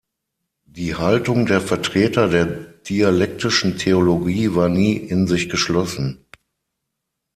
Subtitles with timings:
[0.65, 6.25] Die Haltung der Vertreter der Dialektischen Theologie war nie in sich geschlossen.